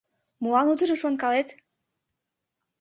Молан 0.41 0.67
утыжым 0.71 0.97
шонкалет? 1.01 1.47